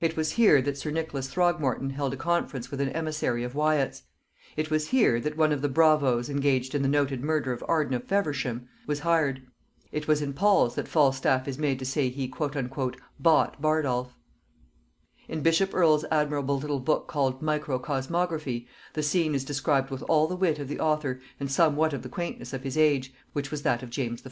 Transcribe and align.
It 0.00 0.16
was 0.16 0.32
here 0.32 0.60
that 0.60 0.76
sir 0.76 0.90
Nicholas 0.90 1.28
Throgmorton 1.28 1.90
held 1.90 2.12
a 2.12 2.16
conference 2.16 2.72
with 2.72 2.80
an 2.80 2.88
emissary 2.88 3.44
of 3.44 3.54
Wyat's; 3.54 4.02
it 4.56 4.72
was 4.72 4.88
here 4.88 5.20
that 5.20 5.36
one 5.36 5.52
of 5.52 5.62
the 5.62 5.68
bravoes 5.68 6.28
engaged 6.28 6.74
in 6.74 6.82
the 6.82 6.88
noted 6.88 7.22
murder 7.22 7.52
of 7.52 7.64
Arden 7.68 7.94
of 7.94 8.02
Feversham 8.02 8.66
was 8.88 8.98
hired. 8.98 9.40
It 9.92 10.08
was 10.08 10.20
in 10.20 10.32
Paul's 10.32 10.74
that 10.74 10.88
Falstaff 10.88 11.46
is 11.46 11.58
made 11.58 11.78
to 11.78 11.84
say 11.84 12.08
he 12.08 12.26
"bought" 12.26 13.62
Bardolph. 13.62 14.16
In 15.28 15.42
bishop 15.42 15.72
Earl's 15.72 16.04
admirable 16.10 16.58
little 16.58 16.80
book 16.80 17.06
called 17.06 17.40
Micro 17.40 17.78
cosmography 17.78 18.66
the 18.94 19.02
scene 19.04 19.32
is 19.32 19.44
described 19.44 19.90
with 19.90 20.02
all 20.08 20.26
the 20.26 20.34
wit 20.34 20.58
of 20.58 20.66
the 20.66 20.80
author 20.80 21.20
and 21.38 21.48
somewhat 21.48 21.92
of 21.92 22.02
the 22.02 22.08
quaintness 22.08 22.52
of 22.52 22.64
his 22.64 22.76
age, 22.76 23.14
which 23.32 23.52
was 23.52 23.62
that 23.62 23.84
of 23.84 23.90
James 23.90 24.24
I. 24.26 24.30